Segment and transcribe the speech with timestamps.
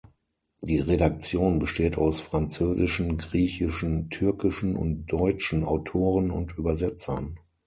[0.63, 7.37] Die Redaktion besteht aus französischen, griechischen, türkischen und deutschen Autoren und Übersetzern.